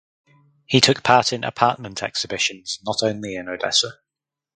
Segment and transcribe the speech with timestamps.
[0.65, 3.99] He took part in "apartment exhibitions" not only in Odessa.